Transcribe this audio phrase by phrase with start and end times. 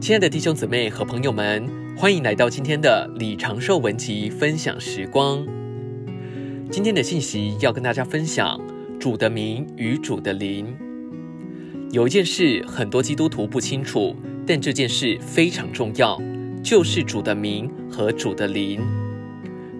[0.00, 5.46] 亲爱的弟兄姊妹和朋友们，欢迎来到今天的李长寿文集分享时光。
[6.70, 8.58] 今天的信息要跟大家分享
[8.98, 10.74] 主的名与主的灵。
[11.90, 14.16] 有一件事很多基督徒不清楚，
[14.46, 16.18] 但这件事非常重要，
[16.62, 18.80] 就是主的名和主的灵。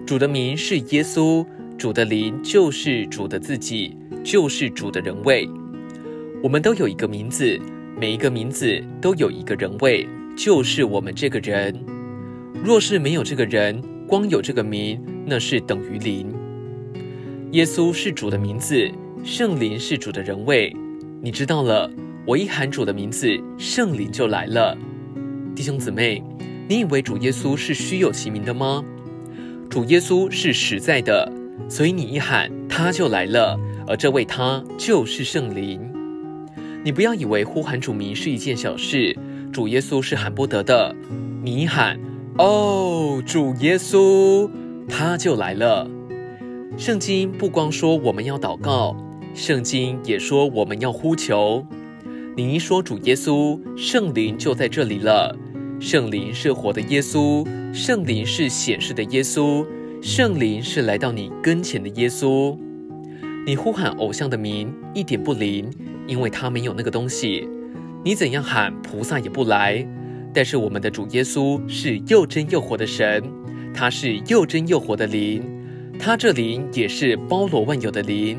[0.05, 1.43] 主的名是耶稣，
[1.79, 5.49] 主的灵就是主的自己，就是主的人位。
[6.43, 7.59] 我们都有一个名字。
[8.01, 11.71] 每一个名字都有一个人位，就是我们这个人。
[12.63, 16.33] 若是没有这个人，光有这个名，那是等于零。
[17.51, 18.89] 耶稣是主的名字，
[19.23, 20.75] 圣灵是主的人位。
[21.21, 21.87] 你知道了，
[22.25, 24.75] 我一喊主的名字，圣灵就来了。
[25.55, 26.23] 弟兄姊妹，
[26.67, 28.83] 你以为主耶稣是虚有其名的吗？
[29.69, 31.31] 主耶稣是实在的，
[31.69, 35.79] 所以你一喊，他就来了，而这位他就是圣灵。
[36.83, 39.15] 你不要以为呼喊主名是一件小事，
[39.53, 40.95] 主耶稣是喊不得的。
[41.43, 41.99] 你一喊
[42.39, 44.49] “哦，主耶稣”，
[44.89, 45.87] 他就来了。
[46.77, 48.95] 圣经不光说我们要祷告，
[49.35, 51.63] 圣经也说我们要呼求。
[52.35, 55.37] 你一说主耶稣，圣灵就在这里了。
[55.79, 59.63] 圣灵是活的耶稣，圣灵是显示的耶稣，
[60.01, 62.57] 圣灵是来到你跟前的耶稣。
[63.45, 65.69] 你呼喊偶像的名，一点不灵。
[66.11, 67.47] 因为他没有那个东西，
[68.03, 69.87] 你怎样喊，菩萨也不来。
[70.33, 73.23] 但是我们的主耶稣是又真又活的神，
[73.73, 75.41] 他是又真又活的灵，
[75.97, 78.37] 他这灵也是包罗万有的灵。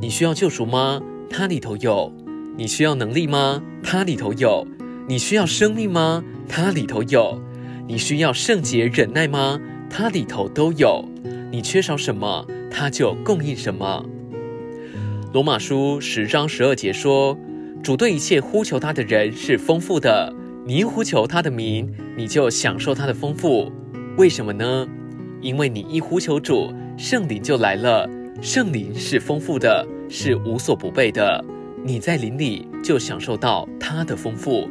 [0.00, 1.02] 你需要救赎吗？
[1.28, 2.10] 他里头有。
[2.56, 3.62] 你需要能力吗？
[3.82, 4.66] 他里头有。
[5.06, 6.24] 你需要生命吗？
[6.48, 7.38] 他里头有。
[7.86, 9.60] 你需要圣洁忍耐吗？
[9.90, 11.04] 他里头都有。
[11.52, 14.06] 你缺少什么，他就供应什么。
[15.30, 17.38] 罗马书十章十二节说
[17.84, 20.34] ：“主对一切呼求他的人是丰富的。
[20.64, 23.70] 你一呼求他的名，你就享受他的丰富。
[24.16, 24.88] 为什么呢？
[25.42, 28.08] 因为你一呼求主，圣灵就来了。
[28.40, 31.44] 圣灵是丰富的，是无所不备的。
[31.84, 34.66] 你在灵里就享受到他的丰富。”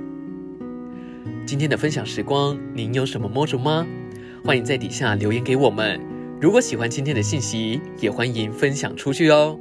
[1.45, 3.85] 今天的分享时光，您有什么摸着吗？
[4.43, 6.01] 欢迎在底下留言给我们。
[6.41, 9.59] 如果喜欢今天的信息，也欢迎分享出去哦。